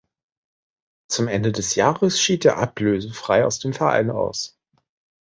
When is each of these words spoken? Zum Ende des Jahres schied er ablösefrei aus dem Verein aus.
Zum 1.09 1.27
Ende 1.27 1.51
des 1.51 1.75
Jahres 1.75 2.19
schied 2.19 2.43
er 2.45 2.57
ablösefrei 2.57 3.45
aus 3.45 3.59
dem 3.59 3.71
Verein 3.71 4.09
aus. 4.09 4.57